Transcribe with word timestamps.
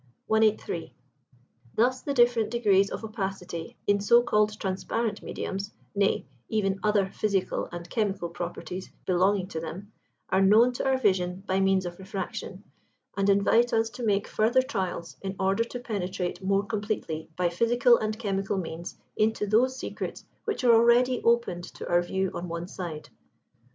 183. 0.25 0.95
Thus 1.75 2.01
the 2.01 2.15
different 2.15 2.49
degrees 2.49 2.89
of 2.89 3.03
opacity 3.03 3.77
in 3.85 3.99
so 3.99 4.23
called 4.23 4.59
transparent 4.59 5.21
mediums, 5.21 5.75
nay, 5.93 6.25
even 6.49 6.79
other 6.81 7.07
physical 7.13 7.69
and 7.71 7.87
chemical 7.87 8.29
properties 8.29 8.89
belonging 9.05 9.47
to 9.49 9.59
them, 9.59 9.91
are 10.29 10.41
known 10.41 10.73
to 10.73 10.85
our 10.87 10.97
vision 10.97 11.43
by 11.45 11.59
means 11.59 11.85
of 11.85 11.99
refraction, 11.99 12.63
and 13.15 13.29
invite 13.29 13.73
us 13.73 13.91
to 13.91 14.01
make 14.03 14.27
further 14.27 14.63
trials 14.63 15.17
in 15.21 15.35
order 15.39 15.63
to 15.65 15.77
penetrate 15.79 16.41
more 16.43 16.65
completely 16.65 17.29
by 17.35 17.49
physical 17.49 17.95
and 17.99 18.17
chemical 18.17 18.57
means 18.57 18.95
into 19.15 19.45
those 19.45 19.75
secrets 19.77 20.25
which 20.45 20.63
are 20.63 20.73
already 20.73 21.21
opened 21.23 21.63
to 21.65 21.87
our 21.87 22.01
view 22.01 22.31
on 22.33 22.47
one 22.49 22.67
side. 22.67 23.09